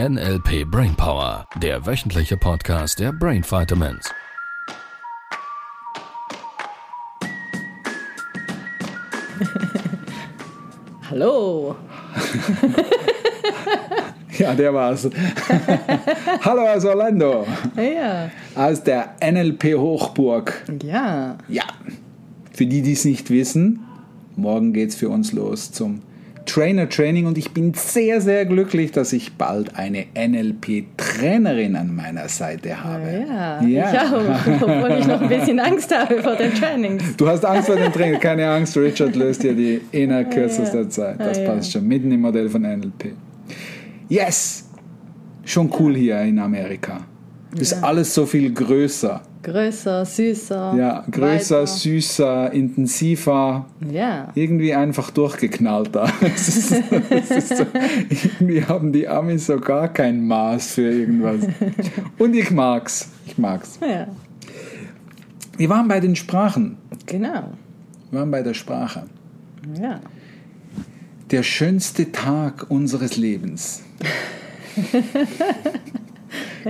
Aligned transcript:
NLP 0.00 0.64
Brainpower, 0.68 1.46
der 1.62 1.86
wöchentliche 1.86 2.36
Podcast 2.36 2.98
der 2.98 3.12
Brain 3.12 3.44
Vitamins. 3.44 4.10
Hallo. 11.10 11.76
Ja, 14.36 14.52
der 14.52 14.74
war's. 14.74 15.08
Hallo 16.40 16.66
aus 16.66 16.84
Orlando. 16.84 17.46
Ja. 17.76 18.28
Aus 18.56 18.82
der 18.82 19.14
NLP 19.22 19.76
Hochburg. 19.76 20.64
Ja. 20.82 21.38
Ja. 21.46 21.62
Für 22.50 22.66
die, 22.66 22.82
die 22.82 22.94
es 22.94 23.04
nicht 23.04 23.30
wissen, 23.30 23.84
morgen 24.34 24.72
geht's 24.72 24.96
für 24.96 25.08
uns 25.08 25.32
los 25.32 25.70
zum 25.70 26.02
Trainer 26.54 26.88
Training 26.88 27.26
und 27.26 27.36
ich 27.36 27.50
bin 27.50 27.74
sehr, 27.74 28.20
sehr 28.20 28.46
glücklich, 28.46 28.92
dass 28.92 29.12
ich 29.12 29.32
bald 29.32 29.74
eine 29.74 30.06
NLP-Trainerin 30.14 31.74
an 31.74 31.96
meiner 31.96 32.28
Seite 32.28 32.84
habe. 32.84 33.24
Ja, 33.28 33.60
ja. 33.60 33.90
ich 33.90 33.98
auch, 33.98 34.62
obwohl 34.62 34.98
ich 35.00 35.04
noch 35.04 35.20
ein 35.20 35.28
bisschen 35.28 35.58
Angst 35.58 35.92
habe 35.92 36.22
vor 36.22 36.36
den 36.36 36.54
Trainings. 36.54 37.16
Du 37.16 37.26
hast 37.26 37.44
Angst 37.44 37.66
vor 37.66 37.74
den 37.74 37.92
Trainings, 37.92 38.20
keine 38.20 38.48
Angst, 38.48 38.76
Richard 38.76 39.16
löst 39.16 39.42
dir 39.42 39.52
die 39.52 39.80
innerhalb 39.90 40.30
kürzester 40.30 40.82
ja. 40.82 40.88
Zeit. 40.88 41.18
Das 41.18 41.38
ja, 41.38 41.44
passt 41.44 41.72
schon, 41.72 41.88
mitten 41.88 42.12
im 42.12 42.20
Modell 42.20 42.48
von 42.48 42.62
NLP. 42.62 43.14
Yes! 44.08 44.68
Schon 45.44 45.68
cool 45.80 45.96
hier 45.96 46.20
in 46.20 46.38
Amerika. 46.38 47.00
Ist 47.58 47.82
alles 47.82 48.14
so 48.14 48.26
viel 48.26 48.54
größer. 48.54 49.22
Größer, 49.44 50.06
süßer. 50.06 50.74
Ja, 50.74 51.04
größer, 51.10 51.58
weiter. 51.58 51.66
süßer, 51.66 52.52
intensiver. 52.52 53.66
Ja. 53.90 54.32
Irgendwie 54.34 54.74
einfach 54.74 55.10
durchgeknallter. 55.10 56.10
Es 56.22 56.48
ist, 56.48 56.72
es 57.10 57.30
ist 57.30 57.56
so, 57.58 57.66
irgendwie 58.40 58.64
haben 58.64 58.92
die 58.92 59.06
Amis 59.06 59.46
so 59.46 59.60
gar 59.60 59.88
kein 59.88 60.26
Maß 60.26 60.72
für 60.72 60.90
irgendwas. 60.90 61.46
Und 62.18 62.34
ich 62.34 62.50
mag's. 62.50 63.10
Ich 63.26 63.36
mag's. 63.36 63.78
Ja. 63.86 64.06
Wir 65.58 65.68
waren 65.68 65.88
bei 65.88 66.00
den 66.00 66.16
Sprachen. 66.16 66.78
Genau. 67.04 67.52
Wir 68.10 68.20
waren 68.20 68.30
bei 68.30 68.42
der 68.42 68.54
Sprache. 68.54 69.04
Ja. 69.78 70.00
Der 71.30 71.42
schönste 71.42 72.10
Tag 72.12 72.70
unseres 72.70 73.18
Lebens. 73.18 73.82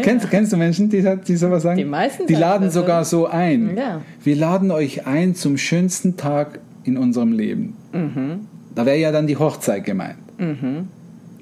Kennst, 0.03 0.31
kennst 0.31 0.53
du 0.53 0.57
Menschen, 0.57 0.91
die, 0.91 1.05
die 1.27 1.37
sowas 1.37 1.63
sagen? 1.63 1.77
Die 1.77 1.85
meisten. 1.85 2.27
Die 2.27 2.35
laden 2.35 2.71
sogar 2.71 3.05
so 3.05 3.27
ein. 3.27 3.77
Ja. 3.77 4.01
Wir 4.23 4.37
laden 4.37 4.71
euch 4.71 5.07
ein 5.07 5.35
zum 5.35 5.57
schönsten 5.57 6.17
Tag 6.17 6.59
in 6.85 6.97
unserem 6.97 7.33
Leben. 7.33 7.77
Mhm. 7.93 8.41
Da 8.75 8.87
wäre 8.87 8.99
ja 8.99 9.13
dann 9.13 9.27
die 9.27 9.37
Hochzeit 9.37 9.85
gemeint. 9.85 10.17
Mhm. 10.39 10.89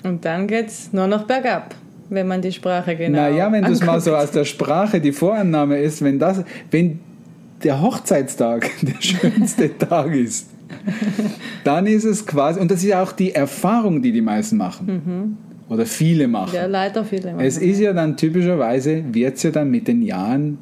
Und 0.04 0.24
dann 0.24 0.46
geht 0.46 0.68
es 0.68 0.92
nur 0.92 1.06
noch 1.06 1.24
bergab, 1.24 1.74
wenn 2.10 2.26
man 2.26 2.42
die 2.42 2.52
Sprache 2.52 2.96
genau 2.96 3.22
Naja, 3.22 3.50
wenn 3.52 3.64
du 3.64 3.70
es 3.70 3.84
mal 3.84 4.00
so 4.00 4.14
aus 4.14 4.30
der 4.30 4.44
Sprache 4.44 5.00
die 5.00 5.12
Vorannahme 5.12 5.78
ist, 5.78 6.02
wenn, 6.02 6.18
das, 6.18 6.42
wenn 6.70 7.00
der 7.62 7.80
Hochzeitstag 7.80 8.68
der 8.82 9.00
schönste 9.00 9.76
Tag 9.78 10.14
ist, 10.14 10.48
dann 11.64 11.86
ist 11.86 12.04
es 12.04 12.26
quasi, 12.26 12.58
und 12.58 12.70
das 12.70 12.78
ist 12.78 12.88
ja 12.88 13.02
auch 13.02 13.12
die 13.12 13.34
Erfahrung, 13.34 14.02
die 14.02 14.12
die 14.12 14.22
meisten 14.22 14.56
machen. 14.56 14.86
Mhm. 14.86 15.51
Oder 15.72 15.86
viele 15.86 16.28
machen. 16.28 16.54
Ja, 16.54 16.66
leider 16.66 17.04
viele 17.04 17.32
machen. 17.32 17.44
Es 17.46 17.56
ist 17.58 17.80
ja 17.80 17.92
dann 17.92 18.16
typischerweise, 18.16 19.02
wird 19.12 19.36
es 19.36 19.42
ja 19.42 19.50
dann 19.50 19.70
mit 19.70 19.88
den 19.88 20.02
Jahren 20.02 20.58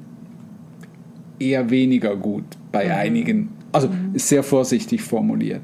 eher 1.39 1.69
weniger 1.71 2.17
gut 2.17 2.45
bei 2.73 2.85
Mhm. 2.87 2.91
einigen. 2.93 3.49
Also 3.73 3.89
ist 4.15 4.29
sehr 4.29 4.43
vorsichtig 4.43 5.03
formuliert. 5.03 5.61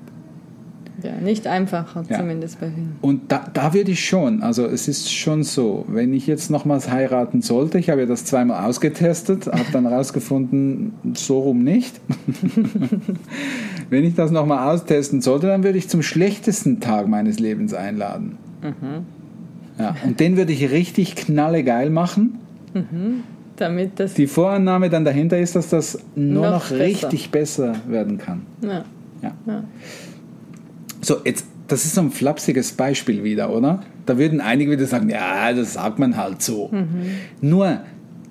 Ja, 1.02 1.12
nicht 1.22 1.46
einfacher, 1.46 2.04
Ja. 2.08 2.18
zumindest 2.18 2.58
bei 2.58 2.68
vielen. 2.70 2.96
Und 3.02 3.30
da, 3.30 3.44
da 3.52 3.74
würde 3.74 3.90
ich 3.90 4.04
schon, 4.08 4.42
also 4.42 4.64
es 4.64 4.88
ist 4.88 5.12
schon 5.12 5.42
so, 5.44 5.84
wenn 5.88 6.14
ich 6.14 6.26
jetzt 6.26 6.50
nochmals 6.50 6.90
heiraten 6.90 7.42
sollte, 7.42 7.78
ich 7.78 7.90
habe 7.90 8.00
ja 8.00 8.06
das 8.06 8.24
zweimal 8.24 8.64
ausgetestet, 8.64 9.46
habe 9.46 9.66
dann 9.72 9.86
herausgefunden, 9.88 10.94
so 11.14 11.40
rum 11.40 11.62
nicht. 11.62 12.00
wenn 13.90 14.04
ich 14.04 14.14
das 14.14 14.30
nochmal 14.30 14.74
austesten 14.74 15.20
sollte, 15.20 15.48
dann 15.48 15.62
würde 15.64 15.76
ich 15.78 15.88
zum 15.88 16.02
schlechtesten 16.02 16.80
Tag 16.80 17.08
meines 17.08 17.38
Lebens 17.38 17.74
einladen. 17.74 18.38
Ja, 19.78 19.94
und 20.04 20.20
den 20.20 20.36
würde 20.36 20.52
ich 20.52 20.70
richtig 20.70 21.16
knallegeil 21.16 21.90
machen. 21.90 22.38
Damit 23.56 23.98
das. 24.00 24.14
Die 24.14 24.26
Vorannahme 24.26 24.90
dann 24.90 25.04
dahinter 25.04 25.38
ist, 25.38 25.56
dass 25.56 25.68
das 25.70 25.98
nur 26.14 26.44
noch, 26.44 26.52
Noch 26.52 26.68
besser. 26.70 26.84
richtig 26.84 27.30
besser 27.30 27.74
werden 27.88 28.18
kann. 28.18 28.42
ja. 28.62 28.84
Ja. 29.22 29.32
Ja. 29.46 29.64
So, 31.00 31.16
jetzt, 31.24 31.46
das 31.68 31.84
ist 31.86 31.94
so 31.94 32.02
ein 32.02 32.10
flapsiges 32.10 32.72
Beispiel 32.72 33.24
wieder, 33.24 33.50
oder? 33.50 33.82
Da 34.04 34.18
würden 34.18 34.40
einige 34.42 34.70
wieder 34.72 34.86
sagen, 34.86 35.08
ja, 35.08 35.52
das 35.54 35.72
sagt 35.72 35.98
man 35.98 36.16
halt 36.18 36.42
so. 36.42 36.70
Nur, 37.40 37.80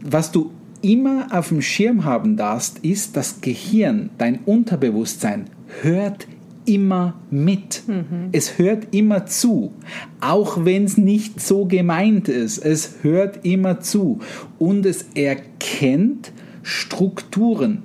was 0.03 0.31
du 0.31 0.51
immer 0.81 1.28
auf 1.31 1.50
dem 1.50 1.61
Schirm 1.63 2.05
haben 2.05 2.38
darfst, 2.38 2.79
ist, 2.79 3.17
das 3.17 3.41
Gehirn, 3.41 4.11
dein 4.19 4.39
Unterbewusstsein 4.45 5.45
hört 5.81 6.28
immer 6.66 7.16
mit. 7.31 7.84
Es 8.31 8.58
hört 8.58 8.94
immer 8.94 9.26
zu. 9.26 9.74
Auch 10.22 10.66
wenn 10.66 10.86
es 10.86 10.98
nicht 10.98 11.40
so 11.40 11.66
gemeint 11.66 12.28
ist. 12.28 12.58
Es 12.58 13.03
hört 13.03 13.46
immer 13.46 13.80
zu. 13.80 14.20
Und 14.58 14.86
es 14.86 15.06
erkennt 15.16 16.31
Strukturen. 16.64 17.84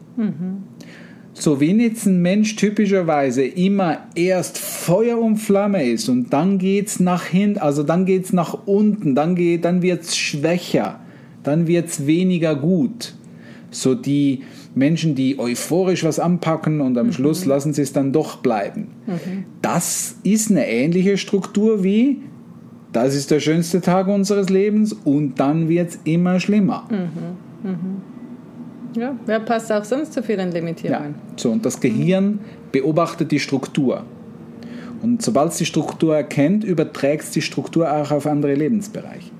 So, 1.33 1.61
wenn 1.61 1.81
jetzt 1.81 2.05
ein 2.07 2.21
Mensch 2.21 2.57
typischerweise 2.57 3.43
immer 3.43 4.07
erst 4.15 4.59
Feuer 4.59 5.19
und 5.19 5.37
Flamme 5.37 5.85
ist 5.85 6.09
und 6.09 6.33
dann 6.33 6.59
geht's 6.59 7.01
nach 7.01 7.25
hinten, 7.25 7.59
also 7.59 7.83
dann 7.83 8.05
geht's 8.05 8.33
nach 8.33 8.67
unten, 8.67 9.15
dann 9.15 9.37
geht, 9.37 9.65
dann 9.65 9.81
wird's 9.81 10.17
schwächer, 10.17 11.01
dann 11.43 11.67
wird's 11.67 12.07
weniger 12.07 12.55
gut. 12.57 13.15
So 13.71 13.95
die 13.95 14.43
Menschen, 14.75 15.14
die 15.14 15.38
euphorisch 15.38 16.04
was 16.04 16.19
anpacken 16.19 16.81
und 16.81 16.97
am 16.97 17.12
Schluss 17.12 17.44
lassen 17.44 17.72
sie 17.72 17.82
es 17.82 17.92
dann 17.92 18.12
doch 18.12 18.36
bleiben. 18.36 18.88
Das 19.62 20.16
ist 20.22 20.50
eine 20.50 20.69
ähnliche 20.69 21.16
Struktur 21.19 21.82
wie 21.82 22.22
das 22.92 23.14
ist 23.14 23.31
der 23.31 23.38
schönste 23.38 23.81
Tag 23.81 24.08
unseres 24.08 24.48
Lebens 24.48 24.92
und 24.92 25.38
dann 25.38 25.69
wird's 25.69 25.98
immer 26.04 26.41
schlimmer. 26.41 26.88
ja, 28.97 29.14
wer 29.26 29.41
passt 29.41 29.70
auch 29.70 29.84
sonst 29.84 30.12
zu 30.12 30.22
vielen 30.22 30.50
Ja, 30.50 30.58
Limitierungen? 30.58 31.14
so 31.37 31.52
und 31.52 31.64
das 31.64 31.78
Gehirn 31.81 32.41
beobachtet 32.72 33.31
die 33.31 33.38
Struktur. 33.38 34.04
Und 35.02 35.22
sobald 35.22 35.52
es 35.52 35.58
die 35.58 35.64
Struktur 35.66 36.16
erkennt, 36.16 36.64
überträgt 36.64 37.22
es 37.25 37.31
die 37.31 37.42
Struktur 37.42 37.91
auch 37.91 38.10
auf 38.10 38.26
andere 38.26 38.54
Lebensbereiche. 38.54 39.31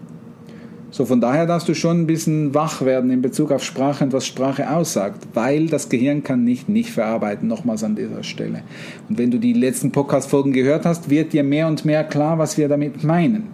So, 0.93 1.05
von 1.05 1.21
daher 1.21 1.47
darfst 1.47 1.69
du 1.69 1.75
schon 1.75 2.03
ein 2.03 2.07
bisschen 2.07 2.53
wach 2.55 2.83
werden 2.83 3.11
in 3.11 3.23
Bezug 3.23 3.53
auf 3.53 3.63
Sprache 3.63 4.05
und 4.05 4.13
was 4.13 4.27
Sprache 4.27 4.71
aussagt, 4.71 5.29
weil 5.35 5.67
das 5.67 5.89
Gehirn 5.89 6.25
kann 6.25 6.43
nicht 6.45 6.69
nicht 6.69 6.91
verarbeiten, 6.91 7.49
nochmals 7.49 7.85
an 7.85 7.95
dieser 7.95 8.25
Stelle. 8.25 8.63
Und 9.09 9.19
wenn 9.19 9.31
du 9.31 9.39
die 9.39 9.53
letzten 9.53 9.93
Podcast-Folgen 9.93 10.53
gehört 10.53 10.87
hast, 10.87 11.09
wird 11.09 11.33
dir 11.33 11.45
mehr 11.45 11.69
und 11.69 11.85
mehr 11.85 12.03
klar, 12.05 12.39
was 12.39 12.59
wir 12.59 12.69
damit 12.69 13.05
meinen. 13.05 13.45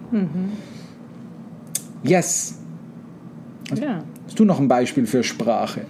Yes. 2.03 2.55
Ja. 3.79 4.03
Hast 4.25 4.39
du 4.39 4.45
noch 4.45 4.59
ein 4.59 4.67
Beispiel 4.67 5.05
für 5.05 5.23
Sprache? 5.23 5.81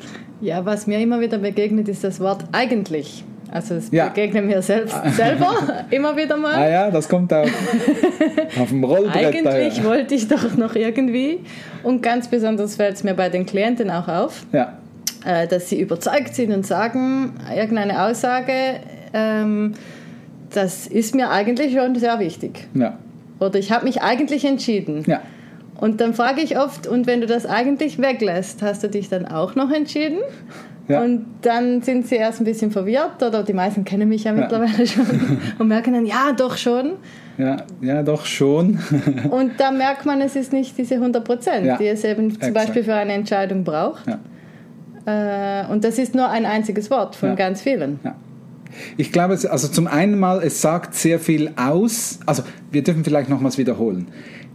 ja, 0.41 0.65
was 0.65 0.87
mir 0.87 0.99
immer 0.99 1.19
wieder 1.19 1.37
begegnet, 1.37 1.87
ist 1.87 2.03
das 2.03 2.19
Wort 2.19 2.45
eigentlich. 2.51 3.23
Also 3.51 3.75
es 3.75 3.89
Ja. 3.91 4.09
begegnet 4.09 4.45
mir 4.45 4.61
selbst 4.61 4.95
selber 5.15 5.53
immer 5.89 6.15
wieder 6.17 6.35
mal. 6.37 6.55
Ah 6.55 6.69
ja, 6.69 6.91
das 6.91 7.07
kommt 7.07 7.31
auf, 7.33 7.49
auf 8.59 8.69
dem 8.69 8.83
Rollbrett 8.83 9.35
Eigentlich 9.47 9.83
wollte 9.83 10.15
ich 10.15 10.27
doch 10.27 10.55
noch 10.57 10.75
irgendwie. 10.75 11.39
Und 11.83 12.01
ganz 12.03 12.27
besonders 12.27 12.75
fällt 12.75 12.95
es 12.95 13.03
mir 13.03 13.13
bei 13.13 13.29
den 13.29 13.45
Klienten 13.45 13.89
auch 13.89 14.07
auf, 14.07 14.45
Ja, 14.51 14.73
äh, 15.25 15.47
dass 15.47 15.69
sie 15.69 15.79
überzeugt 15.79 16.35
sind 16.35 16.51
und 16.53 16.65
sagen, 16.65 17.33
irgendeine 17.55 18.03
Aussage, 18.03 18.51
ähm, 19.13 19.73
das 20.53 20.87
ist 20.87 21.15
mir 21.15 21.29
eigentlich 21.29 21.73
schon 21.73 21.95
sehr 21.95 22.19
wichtig. 22.19 22.67
ja, 22.73 22.97
Oder 23.39 23.59
ich 23.59 23.71
habe 23.71 23.85
mich 23.85 24.01
eigentlich 24.01 24.43
entschieden. 24.45 25.03
ja. 25.07 25.21
Und 25.79 26.01
dann 26.01 26.15
frage 26.15 26.41
ich 26.41 26.57
oft, 26.57 26.87
und 26.87 27.05
wenn 27.05 27.21
du 27.21 27.27
das 27.27 27.45
eigentlich 27.45 27.99
weglässt, 28.01 28.63
hast 28.63 28.81
du 28.83 28.89
dich 28.89 29.09
dann 29.09 29.27
auch 29.27 29.53
noch 29.53 29.69
entschieden? 29.71 30.17
Ja. 30.87 31.01
Und 31.01 31.25
dann 31.41 31.81
sind 31.81 32.07
sie 32.07 32.15
erst 32.15 32.39
ein 32.39 32.45
bisschen 32.45 32.71
verwirrt, 32.71 33.21
oder 33.21 33.43
die 33.43 33.53
meisten 33.53 33.83
kennen 33.83 34.07
mich 34.07 34.23
ja 34.23 34.33
mittlerweile 34.33 34.87
schon 34.87 35.05
und 35.59 35.67
merken 35.67 35.93
dann, 35.93 36.05
ja, 36.05 36.31
doch 36.35 36.55
schon. 36.55 36.93
Ja, 37.37 37.57
ja, 37.81 38.01
doch 38.01 38.25
schon. 38.25 38.79
Und 39.29 39.59
da 39.59 39.69
merkt 39.69 40.07
man, 40.07 40.21
es 40.21 40.35
ist 40.35 40.53
nicht 40.53 40.75
diese 40.75 40.95
100 40.95 41.23
Prozent, 41.23 41.67
Ja, 41.67 41.77
die 41.77 41.85
es 41.85 42.03
eben 42.03 42.31
zum 42.31 42.37
exakt. 42.37 42.53
Beispiel 42.55 42.83
für 42.83 42.95
eine 42.95 43.13
Entscheidung 43.13 43.63
braucht. 43.63 44.07
Ja. 44.07 45.61
Äh, 45.61 45.71
und 45.71 45.83
das 45.83 45.99
ist 45.99 46.15
nur 46.15 46.29
ein 46.29 46.47
einziges 46.47 46.89
Wort 46.89 47.15
von 47.15 47.35
ganz 47.35 47.61
vielen. 47.61 47.99
Ich 48.97 49.11
glaube, 49.11 49.33
also 49.49 49.67
zum 49.67 49.85
einen 49.87 50.19
mal, 50.19 50.41
es 50.43 50.61
sagt 50.61 50.95
sehr 50.95 51.19
viel 51.19 51.51
aus. 51.55 52.19
Also 52.25 52.41
wir 52.71 52.83
dürfen 52.83 53.03
vielleicht 53.03 53.29
nochmals 53.29 53.59
wiederholen. 53.59 54.07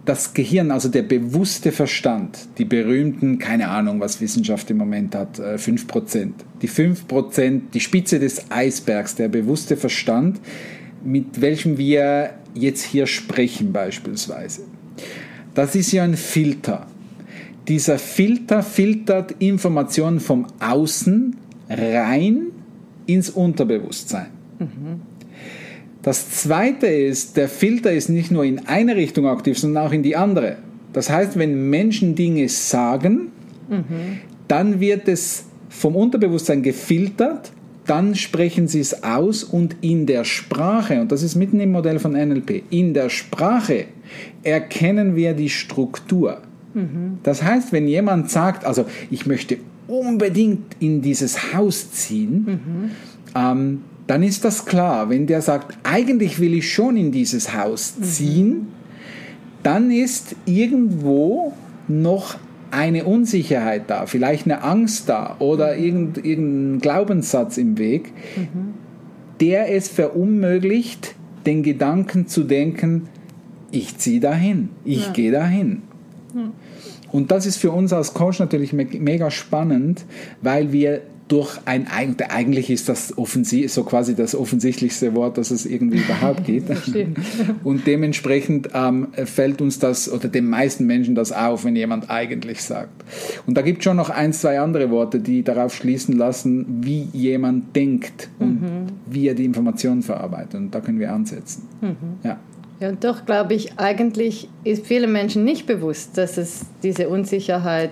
Das 0.05 0.35
Gehirn, 0.35 0.73
also 0.73 0.89
der 0.89 1.03
bewusste 1.03 1.71
Verstand, 1.71 2.49
die 2.59 2.65
berühmten, 2.65 3.39
keine 3.39 3.69
Ahnung, 3.69 4.01
was 4.01 4.21
Wissenschaft 4.21 4.69
im 4.71 4.79
Moment 4.79 5.15
hat, 5.15 5.39
äh, 5.39 5.59
5%. 5.59 6.45
Die 6.61 6.69
5%, 6.69 7.73
die 7.73 7.81
Spitze 7.81 8.19
des 8.19 8.51
Eisbergs, 8.51 9.15
der 9.15 9.29
bewusste 9.29 9.77
Verstand, 9.77 10.41
mit 11.05 11.41
welchem 11.41 11.79
wir 11.79 12.31
jetzt 12.55 12.83
hier 12.85 13.07
sprechen 13.07 13.73
beispielsweise. 13.73 14.63
das 15.55 15.75
ist 15.75 15.93
ja 15.93 16.03
ein 16.03 16.17
Filter. 16.17 16.87
Dieser 17.69 17.99
Filter 17.99 18.63
filtert 18.63 19.33
Informationen 19.39 20.19
vom 20.19 20.47
Außen 20.59 21.37
rein 21.69 22.47
ins 23.07 23.31
Unterbewusstsein. 23.31 24.27
Das 26.03 26.31
zweite 26.31 26.87
ist, 26.87 27.37
der 27.37 27.49
Filter 27.49 27.93
ist 27.93 28.09
nicht 28.09 28.31
nur 28.31 28.45
in 28.45 28.67
eine 28.67 28.97
Richtung 28.97 29.27
aktiv, 29.27 29.59
sondern 29.59 29.87
auch 29.87 29.93
in 29.93 30.03
die 30.03 30.17
andere. 30.17 30.57
Das 30.93 31.09
heißt, 31.09 31.39
wenn 31.39 31.71
Menschen 31.71 32.15
Dinge 32.15 32.49
sagen, 32.49 33.29
dann 34.49 34.81
wird 34.81 35.09
es 35.09 35.47
vom 35.69 35.97
Unterbewusstsein 35.97 36.63
gefiltert, 36.63 37.53
dann 37.87 38.15
sprechen 38.15 38.69
sie 38.69 38.81
es 38.81 39.03
aus 39.03 39.43
und 39.45 39.77
in 39.81 40.07
der 40.07 40.25
Sprache, 40.25 41.01
und 41.01 41.11
das 41.11 41.23
ist 41.23 41.35
mitten 41.35 41.59
im 41.61 41.73
Modell 41.73 41.99
von 41.99 42.13
NLP, 42.13 42.63
in 42.71 42.95
der 42.95 43.09
Sprache 43.09 43.87
erkennen 44.43 45.17
wir 45.17 45.33
die 45.35 45.49
Struktur. 45.49 46.39
Das 47.23 47.43
heißt, 47.43 47.73
wenn 47.73 47.89
jemand 47.89 48.31
sagt, 48.31 48.65
also 48.65 48.85
ich 49.11 49.27
möchte 49.27 49.59
unbedingt 49.89 50.77
in 50.81 51.03
dieses 51.03 51.55
Haus 51.55 51.91
ziehen, 51.91 52.91
ähm, 53.35 53.81
dann 54.13 54.23
ist 54.23 54.45
das 54.45 54.67
klar. 54.67 55.09
Wenn 55.09 55.27
der 55.27 55.41
sagt, 55.41 55.75
eigentlich 55.85 56.39
will 56.39 56.53
ich 56.53 56.71
schon 56.71 56.99
in 56.99 57.13
dieses 57.13 57.57
Haus 57.57 57.99
ziehen, 58.03 58.67
dann 59.63 59.91
ist 59.91 60.37
irgendwo 60.45 61.55
noch 61.89 62.37
eine 62.71 63.05
Unsicherheit 63.05 63.85
da, 63.89 64.05
vielleicht 64.05 64.45
eine 64.45 64.63
Angst 64.65 65.09
da 65.09 65.37
oder 65.39 65.77
irgendein, 65.79 66.25
irgendein 66.25 66.81
Glaubenssatz 66.81 67.57
im 67.57 67.79
Weg, 67.79 68.13
der 69.41 69.75
es 69.75 69.89
verunmöglicht, 69.89 71.15
den 71.47 71.63
Gedanken 71.63 72.27
zu 72.27 72.45
denken, 72.45 73.09
ich 73.71 73.97
ziehe 73.97 74.21
dahin, 74.21 74.69
ich 74.85 75.07
Ja. 75.07 75.13
gehe 75.13 75.33
dahin. 75.33 75.81
Und 77.11 77.31
das 77.31 77.47
ist 77.47 77.57
für 77.57 77.71
uns 77.71 77.95
als 77.95 78.13
Coach 78.13 78.41
natürlich 78.41 78.75
me- 78.75 78.87
mega 78.99 79.31
spannend, 79.31 80.05
weil 80.43 80.71
wir 80.73 81.01
durch 81.33 81.59
ein 81.65 81.87
eig- 81.87 82.21
eigentlich 82.31 82.69
ist 82.69 82.91
das 82.91 83.17
offensi 83.17 83.67
so 83.69 83.85
quasi 83.85 84.15
das 84.15 84.35
offensichtlichste 84.35 85.15
Wort, 85.15 85.39
das 85.39 85.51
es 85.51 85.65
irgendwie 85.65 85.97
überhaupt 85.99 86.45
gibt. 86.47 86.77
stimmt. 86.77 87.19
Und 87.65 87.87
dementsprechend 87.87 88.69
ähm, 88.75 89.09
fällt 89.25 89.63
uns 89.63 89.79
das 89.79 90.13
oder 90.13 90.29
den 90.29 90.47
meisten 90.51 90.85
Menschen 90.87 91.15
das 91.15 91.33
auf, 91.33 91.65
wenn 91.65 91.75
jemand 91.75 92.11
eigentlich 92.11 92.63
sagt. 92.63 93.03
Und 93.47 93.57
da 93.57 93.63
gibt 93.63 93.79
es 93.79 93.85
schon 93.85 93.97
noch 93.97 94.11
ein, 94.11 94.35
zwei 94.35 94.61
andere 94.61 94.91
Worte, 94.91 95.21
die 95.21 95.43
darauf 95.43 95.75
schließen 95.75 96.15
lassen, 96.19 96.67
wie 96.83 97.09
jemand 97.15 97.75
denkt 97.75 98.29
und 98.39 98.89
wie 99.07 99.27
er 99.29 99.35
die 99.35 99.47
Informationen 99.47 100.03
verarbeitet. 100.03 100.55
Und 100.57 100.75
da 100.75 100.81
können 100.81 100.99
wir 100.99 101.13
ansetzen. 101.15 101.63
Ja. 102.23 102.39
Ja, 102.81 102.89
und 102.91 103.05
doch 103.05 103.25
glaube 103.25 103.55
ich, 103.55 103.79
eigentlich 103.79 104.49
ist 104.65 104.85
vielen 104.87 105.13
Menschen 105.13 105.45
nicht 105.45 105.67
bewusst, 105.67 106.19
dass 106.19 106.37
es 106.37 106.63
diese 106.83 107.09
Unsicherheit 107.09 107.91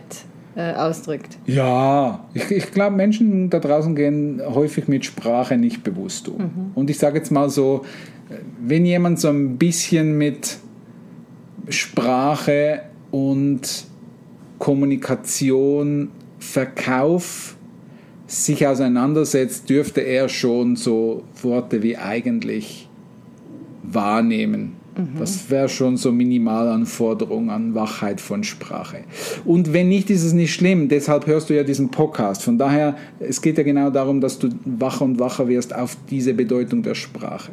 äh, 0.57 0.73
ausdrückt. 0.73 1.39
Ja, 1.47 2.29
ich, 2.35 2.51
ich 2.51 2.71
glaube, 2.73 2.97
Menschen 2.97 3.51
da 3.51 3.59
draußen 3.59 3.95
gehen 3.95 4.41
häufig 4.45 4.89
mit 4.89 5.05
Sprache 5.05 5.57
nicht 5.57 5.83
bewusst 5.83 6.29
um. 6.29 6.73
Und 6.75 6.91
ich 6.91 6.99
sage 6.99 7.19
jetzt 7.19 7.31
mal 7.31 7.49
so, 7.51 7.85
wenn 8.61 8.85
jemand 8.85 9.21
so 9.21 9.29
ein 9.29 9.57
bisschen 9.59 10.19
mit 10.19 10.59
Sprache 11.69 12.83
und 13.11 13.87
Kommunikation, 14.59 16.11
Verkauf 16.39 17.57
sich 18.27 18.67
auseinandersetzt, 18.67 19.69
dürfte 19.69 20.01
er 20.01 20.29
schon 20.29 20.77
so 20.77 21.25
Worte 21.43 21.83
wie 21.83 21.97
eigentlich 21.97 22.89
wahrnehmen. 23.83 24.80
Das 25.19 25.51
wäre 25.51 25.69
schon 25.69 25.97
so 25.97 26.13
Minimalanforderung 26.13 27.51
an 27.51 27.75
Wachheit 27.75 28.21
von 28.21 28.45
Sprache. 28.45 28.99
Und 29.45 29.73
wenn 29.73 29.89
nicht, 29.89 30.11
ist 30.11 30.25
es 30.25 30.33
nicht 30.33 30.53
schlimm. 30.53 30.89
Deshalb 30.89 31.27
hörst 31.27 31.49
du 31.51 31.55
ja 31.55 31.63
diesen 31.63 31.91
Podcast. 31.91 32.43
Von 32.43 32.59
daher, 32.59 32.97
es 33.21 33.41
geht 33.41 33.57
ja 33.57 33.65
genau 33.65 33.91
darum, 33.91 34.21
dass 34.21 34.39
du 34.39 34.49
wacher 34.65 35.05
und 35.05 35.19
wacher 35.19 35.49
wirst 35.49 35.75
auf 35.75 35.97
diese 36.11 36.35
Bedeutung 36.35 36.83
der 36.83 36.95
Sprache. 36.95 37.53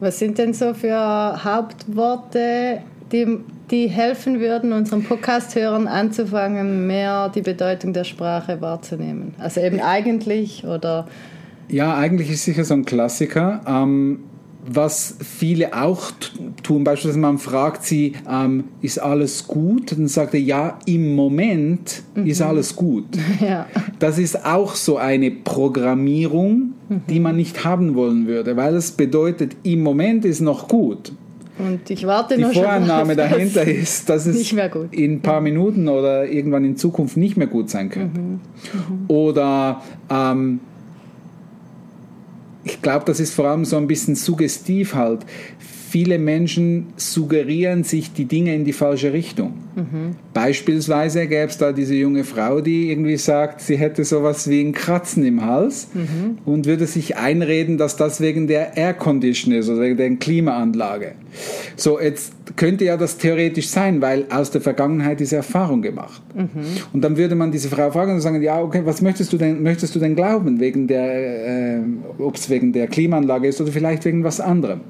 Was 0.00 0.18
sind 0.18 0.38
denn 0.38 0.52
so 0.52 0.74
für 0.74 1.44
Hauptworte, 1.44 2.78
die, 3.12 3.38
die 3.70 3.86
helfen 3.88 4.40
würden, 4.40 4.72
unseren 4.72 5.04
Podcast-Hörern 5.04 5.86
anzufangen, 5.86 6.86
mehr 6.86 7.28
die 7.28 7.42
Bedeutung 7.42 7.92
der 7.92 8.04
Sprache 8.04 8.60
wahrzunehmen? 8.60 9.34
Also 9.38 9.60
eben 9.60 9.80
eigentlich 9.80 10.64
oder 10.66 11.06
Ja, 11.68 11.96
eigentlich 11.96 12.30
ist 12.30 12.44
sicher 12.44 12.64
so 12.64 12.74
ein 12.74 12.84
Klassiker. 12.84 13.60
Ähm, 13.66 14.24
was 14.64 15.16
viele 15.20 15.76
auch 15.80 16.12
tun, 16.62 16.84
beispielsweise 16.84 17.18
man 17.18 17.38
fragt 17.38 17.84
sie, 17.84 18.12
ähm, 18.30 18.64
ist 18.80 18.98
alles 18.98 19.46
gut? 19.48 19.92
Dann 19.92 20.06
sagt 20.06 20.34
er, 20.34 20.40
ja, 20.40 20.78
im 20.86 21.14
Moment 21.14 22.02
ist 22.24 22.40
alles 22.42 22.76
gut. 22.76 23.06
ja. 23.40 23.66
Das 23.98 24.18
ist 24.18 24.46
auch 24.46 24.74
so 24.74 24.98
eine 24.98 25.30
Programmierung, 25.30 26.74
die 27.08 27.20
man 27.20 27.36
nicht 27.36 27.64
haben 27.64 27.94
wollen 27.94 28.26
würde, 28.26 28.56
weil 28.56 28.74
es 28.76 28.92
bedeutet, 28.92 29.56
im 29.62 29.82
Moment 29.82 30.24
ist 30.24 30.40
noch 30.40 30.68
gut. 30.68 31.12
Und 31.58 31.90
ich 31.90 32.06
warte 32.06 32.36
Die 32.36 32.44
Vorannahme 32.44 33.14
dahinter 33.14 33.64
ist, 33.64 34.08
dass 34.08 34.26
es 34.26 34.52
in 34.90 35.14
ein 35.14 35.20
paar 35.20 35.40
Minuten 35.40 35.88
oder 35.88 36.26
irgendwann 36.26 36.64
in 36.64 36.76
Zukunft 36.76 37.16
nicht 37.16 37.36
mehr 37.36 37.46
gut 37.46 37.68
sein 37.68 37.90
könnte. 37.90 38.20
Oder 39.08 39.82
ähm, 40.10 40.60
ich 42.64 42.80
glaube, 42.80 43.04
das 43.04 43.20
ist 43.20 43.34
vor 43.34 43.46
allem 43.46 43.64
so 43.64 43.76
ein 43.76 43.86
bisschen 43.86 44.14
suggestiv 44.14 44.94
halt. 44.94 45.20
Viele 45.92 46.18
Menschen 46.18 46.86
suggerieren 46.96 47.84
sich 47.84 48.14
die 48.14 48.24
Dinge 48.24 48.54
in 48.54 48.64
die 48.64 48.72
falsche 48.72 49.12
Richtung. 49.12 49.52
Beispielsweise 50.32 51.26
gäbe 51.26 51.50
es 51.50 51.58
da 51.58 51.72
diese 51.72 51.94
junge 51.94 52.24
Frau, 52.24 52.62
die 52.62 52.90
irgendwie 52.90 53.18
sagt, 53.18 53.60
sie 53.60 53.76
hätte 53.76 54.02
sowas 54.02 54.48
wie 54.48 54.62
ein 54.62 54.72
Kratzen 54.72 55.22
im 55.26 55.44
Hals 55.44 55.88
und 56.46 56.64
würde 56.64 56.86
sich 56.86 57.18
einreden, 57.18 57.76
dass 57.76 57.96
das 57.96 58.22
wegen 58.22 58.46
der 58.46 58.74
Air 58.78 58.94
Condition 58.94 59.52
ist 59.52 59.68
oder 59.68 59.82
wegen 59.82 59.98
der 59.98 60.16
Klimaanlage. 60.16 61.12
So, 61.76 62.00
jetzt 62.00 62.32
könnte 62.56 62.86
ja 62.86 62.96
das 62.96 63.18
theoretisch 63.18 63.68
sein, 63.68 64.00
weil 64.00 64.24
aus 64.30 64.50
der 64.50 64.62
Vergangenheit 64.62 65.20
diese 65.20 65.36
Erfahrung 65.36 65.82
gemacht. 65.82 66.22
Und 66.94 67.02
dann 67.02 67.18
würde 67.18 67.34
man 67.34 67.52
diese 67.52 67.68
Frau 67.68 67.90
fragen 67.90 68.14
und 68.14 68.22
sagen, 68.22 68.40
ja, 68.40 68.62
okay, 68.62 68.80
was 68.86 69.02
möchtest 69.02 69.30
du 69.30 69.36
denn, 69.36 69.62
möchtest 69.62 69.94
du 69.94 69.98
denn 69.98 70.16
glauben, 70.16 70.58
äh, 70.58 71.80
ob 72.16 72.36
es 72.36 72.48
wegen 72.48 72.72
der 72.72 72.86
Klimaanlage 72.86 73.48
ist 73.48 73.60
oder 73.60 73.72
vielleicht 73.72 74.06
wegen 74.06 74.24
was 74.24 74.40
anderem? 74.40 74.80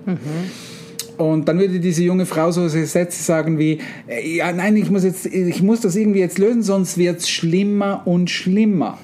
Und 1.18 1.48
dann 1.48 1.58
würde 1.58 1.80
diese 1.80 2.02
junge 2.02 2.26
Frau 2.26 2.50
so 2.50 2.68
Sätze 2.68 3.22
sagen 3.22 3.58
wie, 3.58 3.78
äh, 4.06 4.36
ja, 4.36 4.52
nein, 4.52 4.76
ich 4.76 4.90
muss, 4.90 5.04
jetzt, 5.04 5.26
ich 5.26 5.62
muss 5.62 5.80
das 5.80 5.96
irgendwie 5.96 6.20
jetzt 6.20 6.38
lösen, 6.38 6.62
sonst 6.62 6.98
wird 6.98 7.20
es 7.20 7.28
schlimmer 7.28 8.02
und 8.04 8.30
schlimmer. 8.30 8.98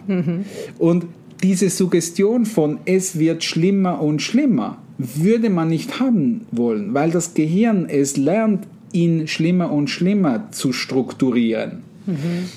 Und 0.78 1.06
diese 1.42 1.70
Suggestion 1.70 2.46
von 2.46 2.78
es 2.84 3.18
wird 3.18 3.44
schlimmer 3.44 4.00
und 4.00 4.22
schlimmer 4.22 4.78
würde 4.98 5.48
man 5.48 5.68
nicht 5.68 6.00
haben 6.00 6.46
wollen, 6.50 6.92
weil 6.92 7.10
das 7.10 7.34
Gehirn 7.34 7.86
es 7.88 8.16
lernt, 8.16 8.66
ihn 8.92 9.28
schlimmer 9.28 9.70
und 9.70 9.88
schlimmer 9.88 10.48
zu 10.50 10.72
strukturieren. 10.72 11.82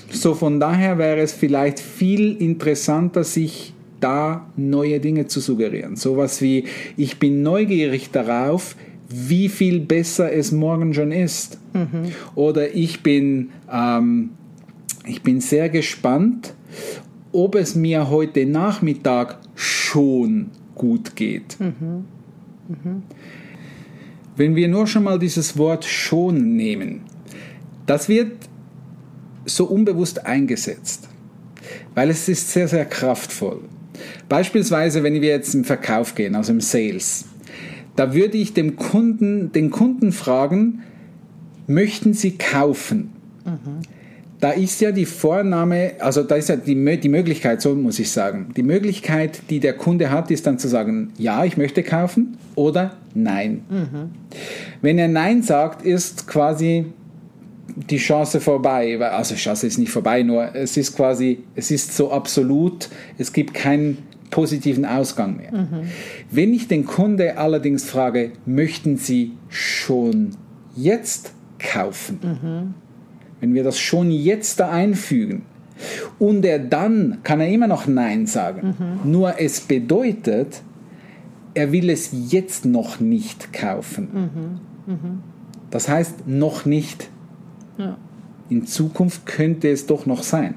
So 0.10 0.34
von 0.34 0.60
daher 0.60 0.98
wäre 0.98 1.20
es 1.20 1.34
vielleicht 1.34 1.80
viel 1.80 2.38
interessanter, 2.38 3.24
sich 3.24 3.74
da 4.00 4.50
neue 4.56 5.00
Dinge 5.00 5.28
zu 5.28 5.40
suggerieren. 5.40 5.96
Sowas 5.96 6.42
wie, 6.42 6.64
ich 6.98 7.20
bin 7.20 7.44
neugierig 7.44 8.12
darauf, 8.12 8.76
wie 9.14 9.50
viel 9.50 9.80
besser 9.80 10.32
es 10.32 10.52
morgen 10.52 10.94
schon 10.94 11.12
ist. 11.12 11.60
Oder 12.36 12.74
ich 12.74 13.04
bin, 13.04 13.50
ähm, 13.72 14.32
ich 15.06 15.22
bin 15.22 15.42
sehr 15.42 15.70
gespannt, 15.70 16.54
ob 17.32 17.56
es 17.56 17.76
mir 17.76 18.10
heute 18.10 18.46
Nachmittag 18.46 19.40
schon 19.56 20.52
gut 20.76 21.16
geht. 21.16 21.58
Wenn 24.36 24.56
wir 24.56 24.68
nur 24.68 24.88
schon 24.88 25.04
mal 25.04 25.20
dieses 25.20 25.58
Wort 25.58 25.86
schon 25.86 26.56
nehmen, 26.56 27.02
das 27.86 28.08
wird 28.10 28.32
so 29.46 29.66
unbewusst 29.66 30.26
eingesetzt, 30.26 31.10
weil 31.96 32.10
es 32.10 32.28
ist 32.30 32.52
sehr, 32.52 32.68
sehr 32.68 32.86
kraftvoll. 32.86 33.62
Beispielsweise, 34.30 35.04
wenn 35.04 35.16
wir 35.16 35.30
jetzt 35.30 35.54
im 35.54 35.64
Verkauf 35.64 36.16
gehen, 36.16 36.36
also 36.36 36.54
im 36.54 36.62
Sales, 36.62 37.26
da 37.96 38.14
würde 38.14 38.38
ich 38.38 38.54
dem 38.54 38.76
Kunden, 38.76 39.52
den 39.52 39.70
Kunden 39.70 40.12
fragen, 40.12 40.84
möchten 41.68 42.14
Sie 42.14 42.38
kaufen? 42.38 43.12
Da 44.40 44.52
ist 44.52 44.82
ja 44.82 44.92
die 44.92 45.06
Vorname, 45.06 45.94
also 46.00 46.24
da 46.24 46.36
ist 46.36 46.50
ja 46.50 46.56
die, 46.56 47.00
die 47.00 47.10
Möglichkeit, 47.10 47.62
so 47.62 47.76
muss 47.76 48.00
ich 48.00 48.10
sagen, 48.12 48.52
die 48.56 48.64
Möglichkeit, 48.64 49.44
die 49.50 49.60
der 49.60 49.74
Kunde 49.74 50.10
hat, 50.10 50.32
ist 50.32 50.48
dann 50.48 50.58
zu 50.58 50.68
sagen, 50.68 51.12
ja, 51.18 51.46
ich 51.46 51.58
möchte 51.58 51.84
kaufen 51.84 52.38
oder 52.56 52.98
nein. 53.14 53.62
Wenn 54.82 54.98
er 54.98 55.08
nein 55.08 55.44
sagt, 55.44 55.86
ist 55.86 56.28
quasi 56.28 56.86
die 57.76 57.98
Chance 57.98 58.40
vorbei. 58.40 59.00
Also 59.00 59.36
Chance 59.36 59.68
ist 59.68 59.78
nicht 59.78 59.92
vorbei, 59.92 60.24
nur 60.24 60.56
es 60.56 60.78
ist 60.78 60.96
quasi, 60.96 61.44
es 61.56 61.72
ist 61.72 61.96
so 61.96 62.12
absolut, 62.12 62.90
es 63.18 63.34
gibt 63.34 63.54
keinen 63.54 63.98
positiven 64.32 64.86
Ausgang 64.86 65.38
mehr. 65.38 65.68
Wenn 66.32 66.54
ich 66.54 66.68
den 66.68 66.86
Kunde 66.86 67.38
allerdings 67.38 67.86
frage, 67.86 68.32
möchten 68.46 68.98
Sie 68.98 69.34
schon 69.50 70.32
jetzt 70.76 71.34
kaufen, 71.60 72.74
wenn 73.40 73.54
wir 73.54 73.64
das 73.64 73.78
schon 73.78 74.10
jetzt 74.10 74.60
da 74.60 74.72
einfügen, 74.72 75.44
und 76.20 76.46
er 76.46 76.60
dann, 76.60 77.18
kann 77.24 77.40
er 77.40 77.48
immer 77.48 77.68
noch 77.68 77.88
Nein 77.88 78.28
sagen. 78.28 78.76
Nur 79.04 79.40
es 79.40 79.62
bedeutet, 79.62 80.62
er 81.54 81.72
will 81.72 81.90
es 81.90 82.12
jetzt 82.30 82.66
noch 82.66 83.00
nicht 83.00 83.52
kaufen. 83.52 84.60
Das 85.72 85.90
heißt, 85.90 86.28
noch 86.28 86.66
nicht. 86.66 87.10
Ja. 87.78 87.98
In 88.50 88.68
Zukunft 88.68 89.26
könnte 89.26 89.70
es 89.70 89.88
doch 89.88 90.06
noch 90.06 90.24
sein. 90.24 90.56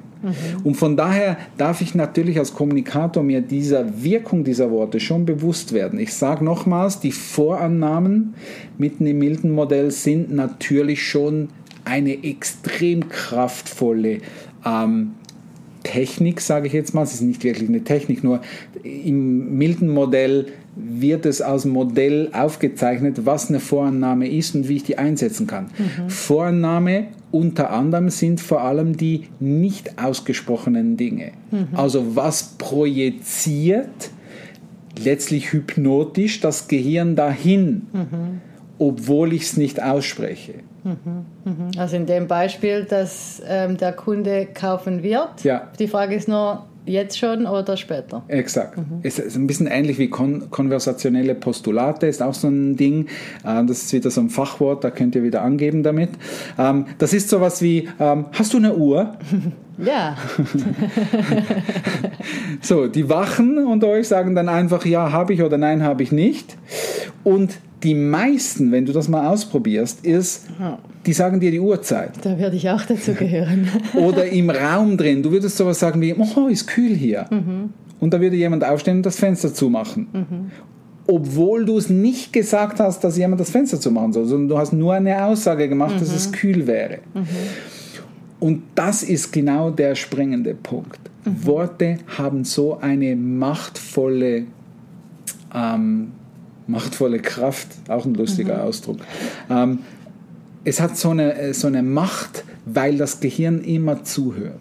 Und 0.62 0.76
von 0.76 0.96
daher 0.96 1.36
darf 1.56 1.80
ich 1.80 1.94
natürlich 1.94 2.38
als 2.38 2.54
Kommunikator 2.54 3.22
mir 3.22 3.40
dieser 3.40 4.02
Wirkung 4.02 4.44
dieser 4.44 4.70
Worte 4.70 5.00
schon 5.00 5.24
bewusst 5.24 5.72
werden. 5.72 5.98
Ich 5.98 6.14
sage 6.14 6.44
nochmals, 6.44 7.00
die 7.00 7.12
Vorannahmen 7.12 8.34
mitten 8.78 9.06
im 9.06 9.18
milden 9.18 9.50
Modell 9.50 9.90
sind 9.90 10.32
natürlich 10.32 11.06
schon 11.06 11.48
eine 11.84 12.24
extrem 12.24 13.08
kraftvolle 13.08 14.18
ähm, 14.64 15.14
Technik, 15.84 16.40
sage 16.40 16.66
ich 16.66 16.72
jetzt 16.72 16.94
mal. 16.94 17.02
Es 17.02 17.14
ist 17.14 17.20
nicht 17.20 17.44
wirklich 17.44 17.68
eine 17.68 17.84
Technik, 17.84 18.24
nur 18.24 18.40
im 18.82 19.56
milden 19.56 19.88
Modell 19.88 20.46
wird 20.76 21.24
es 21.24 21.40
als 21.40 21.64
Modell 21.64 22.30
aufgezeichnet, 22.32 23.24
was 23.24 23.48
eine 23.48 23.60
Vorannahme 23.60 24.28
ist 24.28 24.56
und 24.56 24.68
wie 24.68 24.76
ich 24.76 24.82
die 24.82 24.98
einsetzen 24.98 25.46
kann. 25.46 25.70
Vorannahme 26.08 27.06
unter 27.30 27.70
anderem 27.70 28.10
sind 28.10 28.40
vor 28.40 28.62
allem 28.62 28.96
die 28.96 29.24
nicht 29.38 30.02
ausgesprochenen 30.02 30.96
Dinge. 30.96 31.30
Also 31.72 32.16
was 32.16 32.54
projiziert 32.58 34.10
letztlich 35.02 35.52
hypnotisch 35.52 36.40
das 36.40 36.68
Gehirn 36.68 37.14
dahin, 37.16 37.82
obwohl 38.78 39.32
ich 39.32 39.42
es 39.42 39.56
nicht 39.56 39.82
ausspreche. 39.82 40.54
Also 41.76 41.96
in 41.96 42.06
dem 42.06 42.26
Beispiel, 42.26 42.84
dass 42.84 43.42
ähm, 43.46 43.76
der 43.76 43.92
Kunde 43.92 44.46
kaufen 44.52 45.02
wird. 45.02 45.42
Ja. 45.42 45.68
Die 45.78 45.88
Frage 45.88 46.14
ist 46.14 46.28
nur, 46.28 46.64
jetzt 46.86 47.18
schon 47.18 47.46
oder 47.46 47.76
später? 47.76 48.22
Exakt. 48.28 48.78
Es 49.02 49.18
ist 49.18 49.36
ein 49.36 49.46
bisschen 49.46 49.66
ähnlich 49.66 49.98
wie 49.98 50.08
kon 50.08 50.50
konversationelle 50.50 51.34
Postulate, 51.34 52.06
ist 52.06 52.22
auch 52.22 52.34
so 52.34 52.48
ein 52.48 52.76
Ding. 52.76 53.06
Ähm, 53.44 53.66
das 53.66 53.82
ist 53.82 53.92
wieder 53.92 54.10
so 54.10 54.20
ein 54.20 54.30
Fachwort, 54.30 54.84
da 54.84 54.90
könnt 54.90 55.14
ihr 55.14 55.22
wieder 55.22 55.42
angeben 55.42 55.82
damit. 55.82 56.10
Ähm, 56.58 56.86
das 56.98 57.12
ist 57.12 57.28
sowas 57.28 57.62
wie, 57.62 57.88
ähm, 57.98 58.26
hast 58.32 58.52
du 58.52 58.58
eine 58.58 58.74
Uhr? 58.74 59.14
Ja. 59.76 60.16
So, 62.62 62.86
die 62.86 63.08
Wachen 63.08 63.58
unter 63.58 63.88
euch 63.88 64.06
sagen 64.08 64.36
dann 64.36 64.48
einfach, 64.48 64.86
ja, 64.86 65.10
habe 65.10 65.34
ich 65.34 65.42
oder 65.42 65.58
nein, 65.58 65.82
habe 65.82 66.02
ich 66.04 66.12
nicht. 66.12 66.56
Und 67.24 67.58
die 67.84 67.94
meisten, 67.94 68.72
wenn 68.72 68.86
du 68.86 68.92
das 68.92 69.08
mal 69.08 69.28
ausprobierst, 69.28 70.04
ist, 70.04 70.46
die 71.06 71.12
sagen 71.12 71.38
dir 71.38 71.50
die 71.50 71.60
Uhrzeit. 71.60 72.12
Da 72.22 72.38
würde 72.38 72.56
ich 72.56 72.68
auch 72.70 72.82
dazu 72.82 73.12
gehören. 73.12 73.68
Oder 73.94 74.26
im 74.26 74.50
Raum 74.50 74.96
drin. 74.96 75.22
Du 75.22 75.30
würdest 75.30 75.56
sowas 75.56 75.78
sagen 75.78 76.00
wie, 76.00 76.14
oh, 76.14 76.48
ist 76.48 76.66
kühl 76.66 76.94
hier. 76.94 77.28
Und 78.00 78.12
da 78.14 78.20
würde 78.20 78.36
jemand 78.36 78.64
aufstehen 78.64 78.98
und 78.98 79.06
das 79.06 79.18
Fenster 79.18 79.52
zumachen. 79.52 80.50
Obwohl 81.06 81.66
du 81.66 81.76
es 81.76 81.90
nicht 81.90 82.32
gesagt 82.32 82.80
hast, 82.80 83.04
dass 83.04 83.18
jemand 83.18 83.40
das 83.40 83.50
Fenster 83.50 83.78
zumachen 83.78 84.12
soll, 84.12 84.24
sondern 84.24 84.48
du 84.48 84.58
hast 84.58 84.72
nur 84.72 84.94
eine 84.94 85.24
Aussage 85.24 85.68
gemacht, 85.68 86.00
dass 86.00 86.12
es 86.12 86.32
kühl 86.32 86.66
wäre. 86.66 87.00
Und 88.40 88.62
das 88.74 89.02
ist 89.02 89.32
genau 89.32 89.70
der 89.70 89.94
springende 89.94 90.54
Punkt. 90.54 90.98
Worte 91.24 91.98
haben 92.18 92.44
so 92.44 92.78
eine 92.78 93.16
machtvolle, 93.16 94.44
ähm, 95.54 96.12
machtvolle 96.66 97.18
Kraft, 97.18 97.68
auch 97.88 98.04
ein 98.04 98.14
lustiger 98.14 98.64
Ausdruck. 98.64 98.98
Ähm, 99.50 99.80
es 100.64 100.80
hat 100.80 100.96
so 100.96 101.10
eine, 101.10 101.34
äh, 101.34 101.54
so 101.54 101.66
eine 101.66 101.82
Macht, 101.82 102.44
weil 102.64 102.96
das 102.96 103.20
Gehirn 103.20 103.62
immer 103.62 104.04
zuhört. 104.04 104.60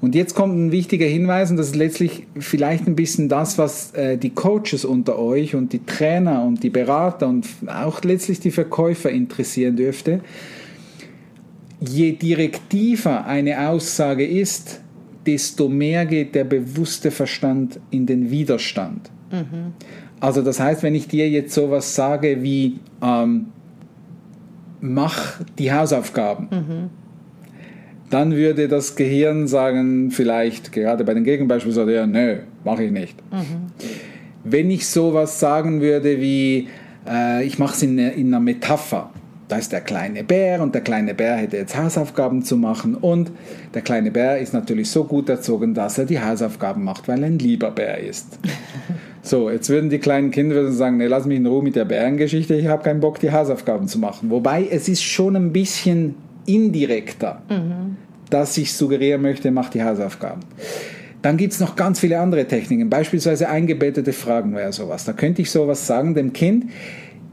Und 0.00 0.14
jetzt 0.14 0.34
kommt 0.34 0.56
ein 0.56 0.72
wichtiger 0.72 1.06
Hinweis, 1.06 1.50
und 1.50 1.58
das 1.58 1.68
ist 1.68 1.76
letztlich 1.76 2.26
vielleicht 2.38 2.86
ein 2.86 2.96
bisschen 2.96 3.28
das, 3.28 3.56
was 3.56 3.92
äh, 3.92 4.18
die 4.18 4.30
Coaches 4.30 4.84
unter 4.84 5.18
euch 5.18 5.54
und 5.54 5.72
die 5.72 5.84
Trainer 5.84 6.42
und 6.42 6.62
die 6.64 6.70
Berater 6.70 7.28
und 7.28 7.46
auch 7.66 8.02
letztlich 8.02 8.40
die 8.40 8.50
Verkäufer 8.50 9.10
interessieren 9.10 9.76
dürfte. 9.76 10.20
Je 11.80 12.12
direktiver 12.12 13.26
eine 13.26 13.68
Aussage 13.68 14.26
ist, 14.26 14.80
desto 15.24 15.68
mehr 15.68 16.06
geht 16.06 16.34
der 16.34 16.44
bewusste 16.44 17.10
Verstand 17.10 17.78
in 17.90 18.06
den 18.06 18.30
Widerstand. 18.30 19.10
Also 20.20 20.42
das 20.42 20.60
heißt, 20.60 20.82
wenn 20.82 20.94
ich 20.94 21.08
dir 21.08 21.28
jetzt 21.28 21.54
sowas 21.54 21.94
sage 21.94 22.42
wie 22.42 22.80
ähm, 23.02 23.46
mach 24.80 25.40
die 25.58 25.72
Hausaufgaben, 25.72 26.48
dann 28.10 28.34
würde 28.34 28.68
das 28.68 28.96
Gehirn 28.96 29.46
sagen, 29.46 30.10
vielleicht 30.10 30.72
gerade 30.72 31.04
bei 31.04 31.14
den 31.14 31.24
Gegenbeispielen, 31.24 31.74
sagt 31.74 31.90
er, 31.90 32.06
nö, 32.06 32.38
mache 32.64 32.84
ich 32.84 32.92
nicht. 32.92 33.16
Wenn 34.44 34.70
ich 34.70 34.86
sowas 34.86 35.40
sagen 35.40 35.80
würde 35.80 36.20
wie, 36.20 36.68
äh, 37.08 37.44
ich 37.44 37.58
mache 37.58 37.74
es 37.74 37.82
in, 37.82 37.98
in 37.98 38.28
einer 38.28 38.40
Metapher, 38.40 39.10
da 39.48 39.56
ist 39.56 39.72
der 39.72 39.80
kleine 39.80 40.24
Bär 40.24 40.62
und 40.62 40.74
der 40.74 40.82
kleine 40.82 41.14
Bär 41.14 41.36
hätte 41.36 41.56
jetzt 41.56 41.76
Hausaufgaben 41.76 42.42
zu 42.42 42.56
machen 42.56 42.94
und 42.94 43.30
der 43.74 43.82
kleine 43.82 44.10
Bär 44.10 44.38
ist 44.38 44.52
natürlich 44.52 44.90
so 44.90 45.04
gut 45.04 45.28
erzogen, 45.28 45.74
dass 45.74 45.98
er 45.98 46.04
die 46.04 46.20
Hausaufgaben 46.20 46.84
macht, 46.84 47.08
weil 47.08 47.22
er 47.22 47.26
ein 47.26 47.38
lieber 47.38 47.70
Bär 47.70 47.98
ist. 47.98 48.38
So, 49.28 49.50
jetzt 49.50 49.68
würden 49.68 49.90
die 49.90 49.98
kleinen 49.98 50.30
Kinder 50.30 50.72
sagen, 50.72 50.96
nee, 50.96 51.06
lass 51.06 51.26
mich 51.26 51.36
in 51.36 51.44
Ruhe 51.44 51.62
mit 51.62 51.76
der 51.76 51.84
Bärengeschichte, 51.84 52.54
ich 52.54 52.66
habe 52.66 52.82
keinen 52.82 53.00
Bock, 53.00 53.20
die 53.20 53.30
Hausaufgaben 53.30 53.86
zu 53.86 53.98
machen. 53.98 54.30
Wobei 54.30 54.66
es 54.66 54.88
ist 54.88 55.02
schon 55.02 55.36
ein 55.36 55.52
bisschen 55.52 56.14
indirekter, 56.46 57.42
dass 58.30 58.56
ich 58.56 58.72
suggerieren 58.72 59.20
möchte, 59.20 59.50
mach 59.50 59.68
die 59.68 59.82
Hausaufgaben. 59.82 60.40
Dann 61.20 61.36
gibt 61.36 61.52
es 61.52 61.60
noch 61.60 61.76
ganz 61.76 62.00
viele 62.00 62.18
andere 62.18 62.46
Techniken, 62.46 62.88
beispielsweise 62.88 63.50
eingebettete 63.50 64.14
Fragen 64.14 64.54
wäre 64.54 64.72
sowas. 64.72 65.04
Da 65.04 65.12
könnte 65.12 65.42
ich 65.42 65.50
sowas 65.50 65.86
sagen 65.86 66.14
dem 66.14 66.32
Kind, 66.32 66.70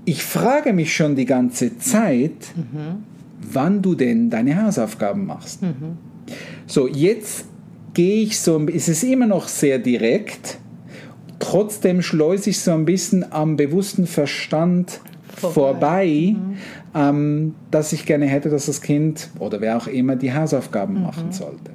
ich 0.03 0.21
frage 0.21 0.73
mich 0.73 0.93
schon 0.93 1.15
die 1.15 1.25
ganze 1.25 1.77
Zeit, 1.77 2.51
wann 3.53 3.81
du 3.81 3.95
denn 3.95 4.29
deine 4.29 4.61
Hausaufgaben 4.61 5.25
machst. 5.25 5.61
So, 6.67 6.89
jetzt 6.89 7.45
gehe 7.93 8.23
ich 8.23 8.37
so, 8.37 8.67
es 8.67 8.89
ist 8.89 9.01
immer 9.05 9.27
noch 9.27 9.47
sehr 9.47 9.79
direkt, 9.79 10.57
trotzdem 11.39 12.01
schleuse 12.01 12.49
ich 12.49 12.59
so 12.59 12.71
ein 12.71 12.85
bisschen 12.85 13.31
am 13.31 13.55
bewussten 13.55 14.07
Verstand 14.07 15.01
Vorbei. 15.35 15.53
vorbei, 15.53 16.35
ähm, 16.93 17.55
dass 17.71 17.93
ich 17.93 18.05
gerne 18.05 18.25
hätte, 18.25 18.49
dass 18.49 18.67
das 18.67 18.81
Kind 18.81 19.29
oder 19.39 19.61
wer 19.61 19.77
auch 19.77 19.87
immer 19.87 20.15
die 20.15 20.33
Hausaufgaben 20.33 21.03
machen 21.03 21.31
sollte. 21.31 21.71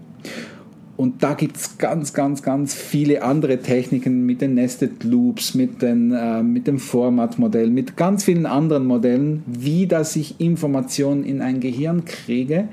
Und 0.97 1.23
da 1.23 1.33
gibt 1.33 1.57
es 1.57 1.79
ganz, 1.79 2.13
ganz, 2.13 2.43
ganz 2.43 2.75
viele 2.75 3.23
andere 3.23 3.61
Techniken 3.61 4.27
mit 4.27 4.43
den 4.43 4.53
Nested 4.53 5.03
Loops, 5.03 5.55
mit, 5.55 5.81
den, 5.81 6.13
äh, 6.13 6.43
mit 6.43 6.67
dem 6.67 6.79
Format-Modell, 6.79 7.71
mit 7.71 7.97
ganz 7.97 8.25
vielen 8.25 8.45
anderen 8.45 8.85
Modellen, 8.85 9.43
wie 9.47 9.87
dass 9.87 10.15
ich 10.15 10.41
Informationen 10.41 11.25
in 11.25 11.41
ein 11.41 11.61
Gehirn 11.61 12.05
kriege, 12.05 12.69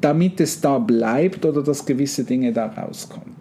damit 0.00 0.40
es 0.40 0.60
da 0.60 0.78
bleibt 0.78 1.44
oder 1.46 1.62
dass 1.62 1.86
gewisse 1.86 2.24
Dinge 2.24 2.52
da 2.52 2.66
rauskommen. 2.66 3.36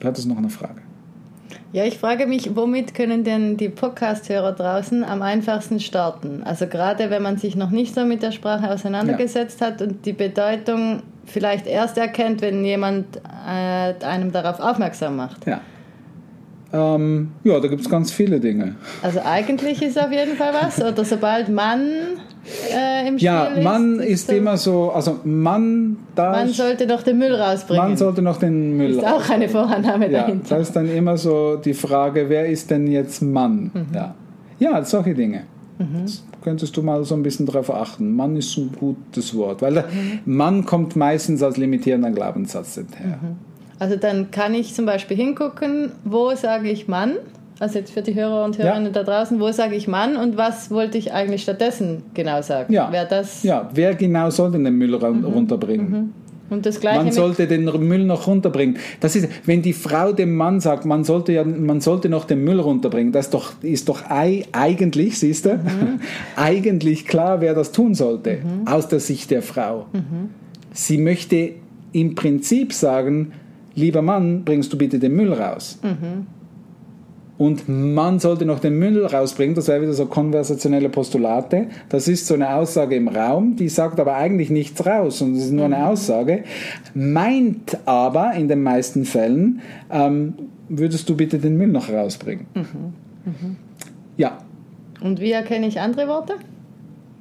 Du 0.00 0.08
hattest 0.08 0.26
noch 0.26 0.38
eine 0.38 0.50
Frage. 0.50 0.83
Ja, 1.72 1.84
ich 1.84 1.98
frage 1.98 2.26
mich, 2.26 2.54
womit 2.54 2.94
können 2.94 3.24
denn 3.24 3.56
die 3.56 3.68
Podcast-Hörer 3.68 4.52
draußen 4.52 5.04
am 5.04 5.22
einfachsten 5.22 5.80
starten? 5.80 6.42
Also 6.44 6.66
gerade 6.66 7.10
wenn 7.10 7.22
man 7.22 7.36
sich 7.38 7.56
noch 7.56 7.70
nicht 7.70 7.94
so 7.94 8.04
mit 8.04 8.22
der 8.22 8.32
Sprache 8.32 8.70
auseinandergesetzt 8.70 9.60
hat 9.60 9.82
und 9.82 10.06
die 10.06 10.12
Bedeutung 10.12 11.02
vielleicht 11.24 11.66
erst 11.66 11.98
erkennt, 11.98 12.42
wenn 12.42 12.64
jemand 12.64 13.16
äh, 13.16 13.94
einem 14.04 14.32
darauf 14.32 14.60
aufmerksam 14.60 15.16
macht. 15.16 15.46
Ja. 15.46 15.60
Ähm, 16.72 17.32
ja, 17.44 17.60
da 17.60 17.68
gibt 17.68 17.82
es 17.82 17.88
ganz 17.88 18.10
viele 18.10 18.40
Dinge. 18.40 18.74
Also 19.02 19.20
eigentlich 19.24 19.80
ist 19.80 19.98
auf 19.98 20.10
jeden 20.10 20.36
Fall 20.36 20.52
was. 20.52 20.82
Oder 20.82 21.04
sobald 21.04 21.48
Mann 21.48 21.88
äh, 22.72 23.08
im 23.08 23.14
Spiel 23.18 23.26
Ja, 23.26 23.44
ist. 23.46 23.62
Mann 23.64 24.00
ist 24.00 24.26
so- 24.28 24.32
immer 24.34 24.56
so, 24.56 24.90
also 24.92 25.18
Mann, 25.24 25.96
da 26.14 26.32
Man 26.32 26.48
sollte 26.48 26.86
doch 26.86 27.02
den 27.02 27.18
Müll 27.18 27.34
rausbringen. 27.34 27.82
man 27.88 27.96
sollte 27.96 28.22
noch 28.22 28.38
den 28.38 28.76
Müll 28.76 28.90
ist 28.92 29.04
auch 29.04 29.28
eine 29.30 29.48
Vorannahme 29.48 30.10
Ja, 30.10 30.20
dahinter. 30.22 30.56
da 30.56 30.56
ist 30.60 30.72
dann 30.76 30.88
immer 30.88 31.16
so 31.16 31.56
die 31.56 31.74
Frage, 31.74 32.28
wer 32.28 32.46
ist 32.46 32.70
denn 32.70 32.86
jetzt 32.86 33.22
Mann? 33.22 33.70
Ja. 33.94 34.14
ja, 34.58 34.84
solche 34.84 35.14
Dinge. 35.14 35.44
Das 36.04 36.22
könntest 36.42 36.76
du 36.76 36.82
mal 36.82 37.02
so 37.04 37.16
ein 37.16 37.24
bisschen 37.24 37.46
darauf 37.46 37.68
achten. 37.74 38.14
Mann 38.14 38.36
ist 38.36 38.56
ein 38.56 38.70
gutes 38.78 39.34
Wort, 39.36 39.60
weil 39.60 39.74
der 39.74 39.84
Mann 40.24 40.64
kommt 40.64 40.94
meistens 40.94 41.42
als 41.42 41.56
limitierender 41.56 42.12
Glaubenssatz 42.12 42.76
her. 42.76 43.18
Also 43.80 43.96
dann 43.96 44.30
kann 44.30 44.54
ich 44.54 44.72
zum 44.72 44.86
Beispiel 44.86 45.16
hingucken, 45.16 45.90
wo 46.04 46.32
sage 46.36 46.68
ich 46.70 46.86
Mann, 46.86 47.14
also 47.64 47.78
jetzt 47.78 47.92
für 47.92 48.02
die 48.02 48.14
Hörer 48.14 48.44
und 48.44 48.58
Hörerinnen 48.58 48.92
da 48.92 49.02
draußen, 49.02 49.40
wo 49.40 49.50
sage 49.50 49.74
ich 49.74 49.88
Mann 49.88 50.16
und 50.16 50.36
was 50.36 50.70
wollte 50.70 50.98
ich 50.98 51.12
eigentlich 51.12 51.42
stattdessen 51.42 52.02
genau 52.14 52.42
sagen? 52.42 52.72
Ja. 52.72 52.92
Wäre 52.92 53.06
das 53.08 53.42
Ja, 53.42 53.68
wer 53.74 53.94
genau 53.94 54.30
soll 54.30 54.52
denn 54.52 54.64
den 54.64 54.74
Müll 54.76 54.94
ra- 54.94 55.08
runterbringen? 55.08 56.12
Und 56.50 56.66
das 56.66 56.78
Gleiche 56.78 57.02
man 57.02 57.10
sollte 57.10 57.46
den 57.46 57.64
Müll 57.64 58.04
noch 58.04 58.26
runterbringen. 58.26 58.76
Das 59.00 59.16
ist, 59.16 59.28
wenn 59.46 59.62
die 59.62 59.72
Frau 59.72 60.12
dem 60.12 60.36
Mann 60.36 60.60
sagt, 60.60 60.84
man 60.84 61.02
sollte 61.02 61.32
ja, 61.32 61.42
man 61.42 61.80
sollte 61.80 62.10
noch 62.10 62.26
den 62.26 62.44
Müll 62.44 62.60
runterbringen, 62.60 63.12
das 63.12 63.26
ist 63.26 63.34
doch, 63.34 63.52
ist 63.62 63.88
doch 63.88 64.10
ei, 64.10 64.44
eigentlich, 64.52 65.18
siehst 65.18 65.46
du, 65.46 65.54
Mhm. 65.54 66.00
eigentlich 66.36 67.06
klar, 67.06 67.40
wer 67.40 67.54
das 67.54 67.72
tun 67.72 67.94
sollte, 67.94 68.38
aus 68.66 68.88
der 68.88 69.00
Sicht 69.00 69.30
der 69.30 69.40
Frau. 69.42 69.86
Mhm. 69.94 70.28
Sie 70.72 70.98
möchte 70.98 71.52
im 71.92 72.14
Prinzip 72.14 72.72
sagen, 72.74 73.32
lieber 73.74 74.02
Mann, 74.02 74.44
bringst 74.44 74.70
du 74.72 74.76
bitte 74.76 74.98
den 74.98 75.14
Müll 75.16 75.32
raus. 75.32 75.78
Mhm. 77.38 77.44
Und 77.44 77.68
man 77.68 78.18
sollte 78.20 78.44
noch 78.44 78.60
den 78.60 78.78
Müll 78.78 79.04
rausbringen, 79.04 79.54
das 79.54 79.68
wäre 79.68 79.82
wieder 79.82 79.92
so 79.92 80.06
konversationelle 80.06 80.88
Postulate. 80.88 81.66
Das 81.88 82.08
ist 82.08 82.26
so 82.26 82.34
eine 82.34 82.54
Aussage 82.54 82.94
im 82.96 83.08
Raum, 83.08 83.56
die 83.56 83.68
sagt 83.68 83.98
aber 84.00 84.14
eigentlich 84.16 84.50
nichts 84.50 84.84
raus, 84.86 85.20
und 85.22 85.34
es 85.36 85.46
ist 85.46 85.52
nur 85.52 85.64
eine 85.64 85.86
Aussage. 85.86 86.44
Meint 86.94 87.76
aber 87.86 88.34
in 88.34 88.48
den 88.48 88.62
meisten 88.62 89.04
Fällen, 89.04 89.60
ähm, 89.90 90.34
würdest 90.68 91.08
du 91.08 91.16
bitte 91.16 91.38
den 91.38 91.56
Müll 91.56 91.68
noch 91.68 91.90
rausbringen. 91.90 92.46
Ja, 94.16 94.38
Und 95.00 95.20
wie 95.20 95.32
erkenne 95.32 95.66
ich 95.66 95.80
andere 95.80 96.08
Worte? 96.08 96.34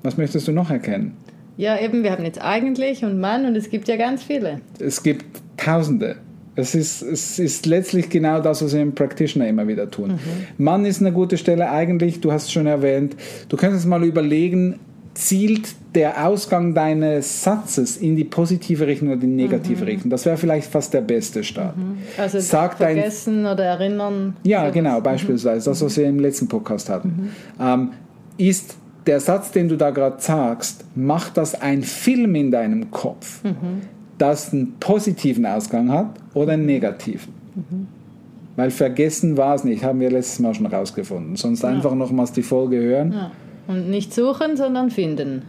was 0.03 0.17
möchtest 0.17 0.47
du 0.49 0.51
noch 0.51 0.69
erkennen? 0.69 1.13
Ja, 1.55 1.79
eben, 1.79 2.03
wir 2.03 2.11
haben 2.11 2.25
jetzt 2.25 2.41
eigentlich 2.41 3.05
und 3.05 3.19
Mann 3.21 3.45
und 3.45 3.55
es 3.55 3.69
gibt 3.69 3.87
ja 3.87 3.95
ganz 3.95 4.21
viele. 4.21 4.59
Es 4.79 5.01
gibt 5.01 5.41
Tausende. 5.55 6.17
Es 6.55 6.75
ist, 6.75 7.01
es 7.01 7.39
ist 7.39 7.65
letztlich 7.65 8.09
genau 8.09 8.39
das, 8.39 8.63
was 8.63 8.73
wir 8.73 8.81
im 8.81 8.93
Practitioner 8.93 9.47
immer 9.47 9.67
wieder 9.67 9.89
tun. 9.89 10.19
Mann 10.57 10.85
ist 10.85 11.01
eine 11.01 11.11
gute 11.11 11.37
Stelle 11.37 11.69
eigentlich, 11.71 12.21
du 12.21 12.31
hast 12.31 12.43
es 12.45 12.51
schon 12.51 12.67
erwähnt. 12.67 13.15
Du 13.49 13.57
könntest 13.57 13.87
mal 13.87 14.03
überlegen, 14.03 14.79
zielt 15.13 15.75
der 15.95 16.27
Ausgang 16.27 16.73
deines 16.73 17.43
Satzes 17.43 17.97
in 17.97 18.15
die 18.15 18.23
positive 18.23 18.87
Richtung 18.87 19.09
oder 19.09 19.17
die 19.17 19.27
negative 19.27 19.85
Richtung? 19.85 20.09
Das 20.09 20.25
wäre 20.25 20.37
vielleicht 20.37 20.71
fast 20.71 20.93
der 20.93 21.01
beste 21.01 21.43
Start. 21.43 21.75
Also 22.17 22.39
Sag 22.39 22.77
dein 22.79 22.97
vergessen 22.97 23.45
oder 23.45 23.63
erinnern. 23.63 24.35
Ja, 24.43 24.69
genau, 24.69 25.01
beispielsweise, 25.01 25.69
das, 25.69 25.83
was 25.83 25.97
wir 25.97 26.05
im 26.05 26.19
letzten 26.19 26.47
Podcast 26.47 26.89
hatten. 26.89 27.31
Ähm, 27.59 27.89
ist 28.37 28.75
der 29.05 29.19
Satz, 29.19 29.51
den 29.51 29.67
du 29.67 29.75
da 29.75 29.91
gerade 29.91 30.21
sagst, 30.21 30.85
macht 30.95 31.37
das 31.37 31.59
ein 31.61 31.83
Film 31.83 32.35
in 32.35 32.51
deinem 32.51 32.89
Kopf, 32.89 33.41
das 34.17 34.53
einen 34.53 34.73
positiven 34.79 35.45
Ausgang 35.45 35.91
hat 35.91 36.09
oder 36.33 36.53
einen 36.53 36.65
negativen? 36.65 37.33
Weil 38.55 38.71
vergessen 38.71 39.37
war 39.37 39.55
es 39.55 39.63
nicht, 39.63 39.83
haben 39.83 39.99
wir 39.99 40.11
letztes 40.11 40.39
Mal 40.39 40.53
schon 40.53 40.65
rausgefunden. 40.67 41.35
Sonst 41.35 41.65
einfach 41.65 41.95
nochmals 41.95 42.31
die 42.31 42.43
Folge 42.43 42.77
hören. 42.77 43.11
Ja. 43.11 43.31
Und 43.67 43.89
nicht 43.89 44.13
suchen, 44.13 44.57
sondern 44.57 44.91
finden. 44.91 45.43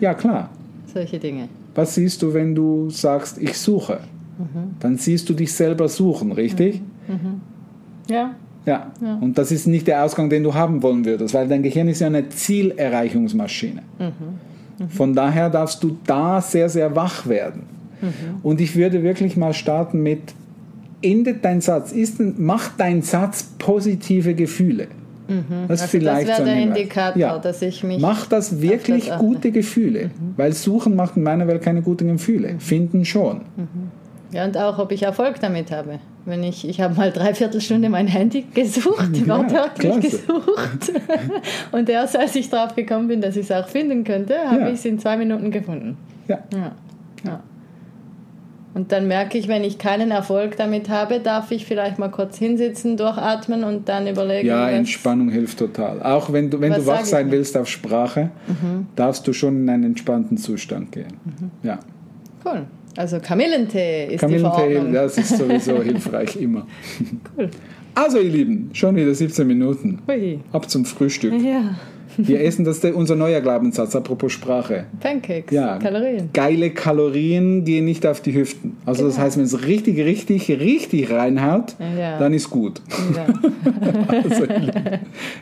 Ja, 0.00 0.14
klar. 0.14 0.50
Solche 0.92 1.18
Dinge. 1.18 1.48
Was 1.74 1.94
siehst 1.94 2.22
du, 2.22 2.32
wenn 2.32 2.54
du 2.54 2.88
sagst, 2.90 3.38
ich 3.38 3.58
suche? 3.58 4.00
Dann 4.80 4.96
siehst 4.96 5.28
du 5.28 5.34
dich 5.34 5.52
selber 5.52 5.88
suchen, 5.88 6.32
richtig? 6.32 6.82
Ja, 8.08 8.34
Ja. 8.66 8.92
Und 9.20 9.38
das 9.38 9.52
ist 9.52 9.66
nicht 9.66 9.86
der 9.86 10.04
Ausgang, 10.04 10.28
den 10.28 10.42
du 10.42 10.52
haben 10.54 10.82
wollen 10.82 11.04
würdest, 11.04 11.34
weil 11.34 11.48
dein 11.48 11.62
Gehirn 11.62 11.88
ist 11.88 12.00
ja 12.00 12.06
eine 12.08 12.28
Zielerreichungsmaschine. 12.28 13.82
Von 14.88 15.14
daher 15.14 15.48
darfst 15.50 15.82
du 15.82 15.96
da 16.06 16.40
sehr, 16.40 16.68
sehr 16.68 16.94
wach 16.94 17.26
werden. 17.26 17.62
Und 18.42 18.60
ich 18.60 18.76
würde 18.76 19.02
wirklich 19.02 19.36
mal 19.36 19.52
starten 19.54 20.02
mit, 20.02 20.20
endet 21.02 21.44
dein 21.44 21.60
Satz, 21.60 21.92
ist, 21.92 22.20
macht 22.20 22.72
dein 22.78 23.02
Satz 23.02 23.44
positive 23.58 24.34
Gefühle. 24.34 24.88
Das 25.28 25.36
ist 25.38 25.70
Also 25.70 25.86
vielleicht 25.88 26.28
das 26.28 26.36
so 26.38 26.44
wäre 26.44 26.54
ein 26.56 26.68
der. 26.72 26.76
Indikator, 26.76 27.20
Ja. 27.20 27.38
dass 27.38 27.60
ich 27.60 27.82
mich. 27.82 28.00
Macht 28.00 28.30
das 28.30 28.60
wirklich 28.62 29.08
das 29.08 29.18
gute 29.18 29.50
Gefühle? 29.50 30.10
Weil 30.36 30.52
Suchen 30.52 30.94
macht 30.94 31.16
in 31.16 31.24
meiner 31.24 31.48
Welt 31.48 31.62
keine 31.62 31.82
guten 31.82 32.06
Gefühle. 32.06 32.54
Finden 32.60 33.04
schon. 33.04 33.40
Ja, 34.32 34.44
und 34.44 34.56
auch, 34.56 34.78
ob 34.78 34.92
ich 34.92 35.02
Erfolg 35.02 35.40
damit 35.40 35.70
habe. 35.72 35.98
Wenn 36.26 36.42
ich, 36.44 36.68
ich 36.68 36.80
habe 36.80 36.94
mal 36.94 37.10
dreiviertel 37.12 37.60
Stunde 37.60 37.88
mein 37.88 38.06
Handy 38.08 38.44
gesucht, 38.54 39.10
Ja, 39.16 39.38
wortwörtlich 39.38 40.00
gesucht. 40.00 40.92
Und 41.72 41.88
erst 41.88 42.16
als 42.16 42.34
ich 42.34 42.50
drauf 42.50 42.74
gekommen 42.74 43.06
bin, 43.06 43.20
dass 43.20 43.36
ich 43.36 43.48
es 43.48 43.52
auch 43.52 43.68
finden 43.68 44.02
könnte, 44.02 44.34
habe 44.44 44.62
Ja. 44.62 44.68
ich 44.68 44.74
es 44.74 44.84
in 44.84 44.98
zwei 44.98 45.16
Minuten 45.16 45.50
gefunden. 45.52 45.96
Ja. 46.28 46.38
ja. 46.52 46.72
Und 48.76 48.92
dann 48.92 49.08
merke 49.08 49.38
ich, 49.38 49.48
wenn 49.48 49.64
ich 49.64 49.78
keinen 49.78 50.10
Erfolg 50.10 50.58
damit 50.58 50.90
habe, 50.90 51.20
darf 51.20 51.50
ich 51.50 51.64
vielleicht 51.64 51.98
mal 51.98 52.10
kurz 52.10 52.36
hinsitzen, 52.36 52.98
durchatmen 52.98 53.64
und 53.64 53.88
dann 53.88 54.06
überlegen. 54.06 54.46
Ja, 54.46 54.68
Entspannung 54.68 55.30
hilft 55.30 55.60
total. 55.60 56.02
Auch 56.02 56.30
wenn 56.30 56.50
du, 56.50 56.60
wenn 56.60 56.74
du 56.74 56.84
wach 56.84 57.06
sein 57.06 57.30
willst 57.30 57.56
auf 57.56 57.68
Sprache, 57.68 58.28
darfst 58.94 59.26
du 59.26 59.32
schon 59.32 59.62
in 59.62 59.70
einen 59.70 59.84
entspannten 59.84 60.36
Zustand 60.36 60.92
gehen. 60.92 61.14
Ja. 61.62 61.78
Cool. 62.44 62.66
Also 62.98 63.18
Kamillentee 63.18 64.08
ist 64.08 64.12
die 64.12 64.16
Kamillentee, 64.18 64.74
Verordnung. 64.74 64.92
das 64.92 65.16
ist 65.16 65.38
sowieso 65.38 65.82
hilfreich 65.82 66.36
immer. 66.36 66.66
Cool. 67.34 67.48
Also 67.94 68.18
ihr 68.18 68.30
Lieben, 68.30 68.68
schon 68.74 68.94
wieder 68.94 69.14
17 69.14 69.46
Minuten. 69.46 70.02
Hui. 70.06 70.40
Ab 70.52 70.68
zum 70.68 70.84
Frühstück. 70.84 71.32
Ja, 71.42 71.76
Wir 72.18 72.40
essen, 72.42 72.64
das 72.64 72.76
ist 72.76 72.84
der- 72.84 72.96
unser 72.96 73.14
neuer 73.16 73.40
Glaubenssatz, 73.40 73.94
apropos 73.96 74.32
Sprache. 74.32 74.86
Pancakes, 75.00 75.52
Ja, 75.54 75.78
Kalorien. 75.78 76.30
geile 76.32 76.70
Kalorien 76.70 77.64
gehen 77.64 77.84
nicht 77.84 78.06
auf 78.06 78.20
die 78.20 78.34
Hüften. 78.34 78.76
Also 78.86 79.04
das 79.04 79.14
Genau. 79.14 79.26
heißt, 79.26 79.36
wenn 79.38 79.44
es 79.44 79.66
richtig, 79.66 79.98
richtig, 79.98 80.48
richtig 80.50 81.10
reinhaut, 81.10 81.76
Ja. 81.98 82.18
dann 82.18 82.32
ist 82.32 82.50
gut. 82.50 82.80
Ja. 83.14 83.26
Also, 84.08 84.44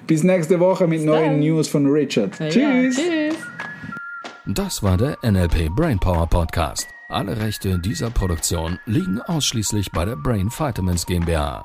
bis 0.07 0.23
nächste 0.25 0.59
Woche 0.61 0.87
mit 0.87 1.05
neuen 1.05 1.33
dann. 1.33 1.41
News 1.41 1.69
von 1.69 1.87
Richard. 1.87 2.39
Ja, 2.41 2.49
Tschüss. 2.49 2.97
tschüss. 2.97 3.35
Das 4.47 4.83
war 4.83 4.97
der 4.97 5.17
NLP 5.23 5.71
Brainpower 5.75 6.27
Podcast. 6.27 6.89
Alle 7.09 7.39
Rechte 7.41 7.79
dieser 7.79 8.11
Produktion 8.11 8.79
liegen 8.87 9.21
ausschließlich 9.21 9.91
bei 9.93 10.05
der 10.05 10.17
Brain 10.17 10.51
Vitamins 10.51 11.07
GmbH. 11.07 11.65